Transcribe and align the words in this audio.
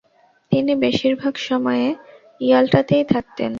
তিনি 0.51 0.71
বেশিরভাগ 0.75 1.33
সময়ে 1.49 1.87
ইয়াল্টাতেই 2.41 3.03
থাকতেন। 3.03 3.49